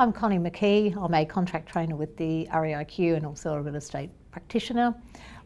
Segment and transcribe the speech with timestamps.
[0.00, 0.96] I'm Connie McKee.
[0.96, 4.94] I'm a contract trainer with the REIQ and also a real estate practitioner.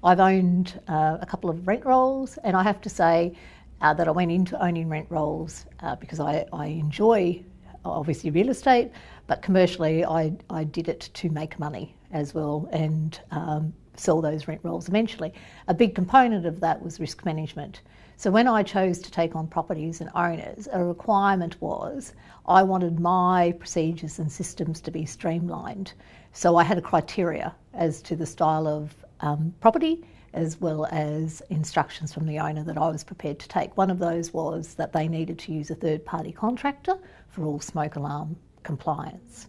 [0.04, 3.36] I've owned uh, a couple of rent rolls, and I have to say
[3.80, 7.42] uh, that I went into owning rent rolls uh, because I, I enjoy
[7.84, 8.92] obviously real estate,
[9.26, 14.48] but commercially I, I did it to make money as well and um, sell those
[14.48, 15.32] rent rolls eventually.
[15.68, 17.80] A big component of that was risk management.
[18.16, 22.12] So when I chose to take on properties and owners, a requirement was
[22.46, 25.92] I wanted my procedures and systems to be streamlined.
[26.32, 30.04] So I had a criteria as to the style of um, property
[30.34, 33.76] as well as instructions from the owner that I was prepared to take.
[33.76, 37.60] One of those was that they needed to use a third party contractor for all
[37.60, 39.46] smoke alarm compliance.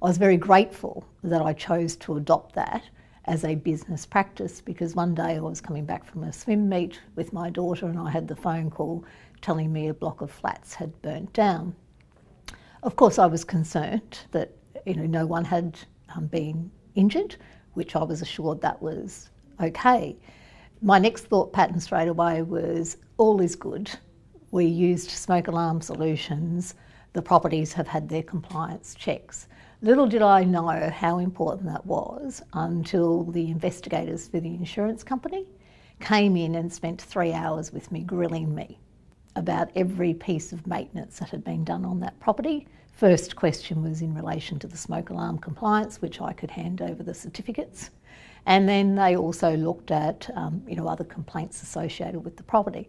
[0.00, 2.84] I was very grateful that I chose to adopt that
[3.28, 6.98] as a business practice because one day I was coming back from a swim meet
[7.14, 9.04] with my daughter and I had the phone call
[9.42, 11.76] telling me a block of flats had burnt down.
[12.82, 14.52] Of course, I was concerned that
[14.86, 15.78] you know no one had
[16.16, 17.36] um, been injured,
[17.74, 19.28] which I was assured that was
[19.60, 20.16] okay.
[20.80, 23.90] My next thought pattern straight away was all is good.
[24.52, 26.74] We used smoke alarm solutions.
[27.18, 29.48] The properties have had their compliance checks.
[29.82, 35.44] Little did I know how important that was until the investigators for the insurance company
[35.98, 38.78] came in and spent three hours with me grilling me
[39.34, 42.68] about every piece of maintenance that had been done on that property.
[42.92, 47.02] First question was in relation to the smoke alarm compliance, which I could hand over
[47.02, 47.90] the certificates.
[48.46, 52.88] And then they also looked at um, you know, other complaints associated with the property.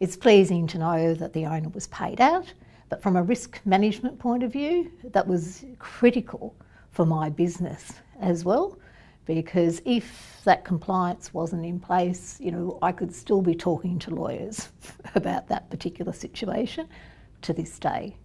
[0.00, 2.54] It's pleasing to know that the owner was paid out,
[2.88, 6.54] but from a risk management point of view, that was critical
[6.90, 8.78] for my business as well
[9.26, 14.14] because if that compliance wasn't in place, you know, I could still be talking to
[14.14, 14.68] lawyers
[15.14, 16.88] about that particular situation
[17.42, 18.16] to this day.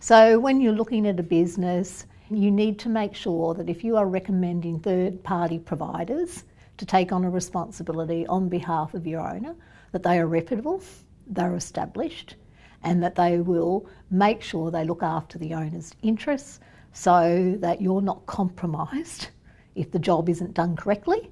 [0.00, 3.96] So when you're looking at a business, you need to make sure that if you
[3.96, 6.44] are recommending third party providers
[6.78, 9.54] to take on a responsibility on behalf of your owner,
[9.92, 10.82] that they are reputable,
[11.26, 12.36] they're established,
[12.84, 16.60] and that they will make sure they look after the owner's interests
[16.92, 19.28] so that you're not compromised
[19.74, 21.30] if the job isn't done correctly,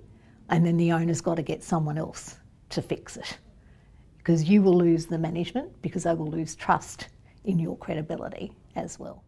[0.48, 2.36] and then the owner's got to get someone else
[2.70, 3.38] to fix it.
[4.18, 7.08] Because you will lose the management because they will lose trust
[7.44, 9.24] in your credibility as well.